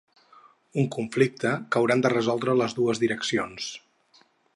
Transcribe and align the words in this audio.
Un 0.83 0.87
conflicte 0.95 1.51
que 1.75 1.81
hauran 1.81 2.01
de 2.05 2.11
resoldre 2.13 2.57
les 2.63 2.75
dues 2.79 3.03
direccions. 3.05 3.69